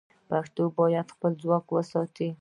پښتو 0.29 0.63
باید 0.77 1.07
خپل 1.15 1.31
ځواک 1.41 1.65
وساتي. 1.71 2.27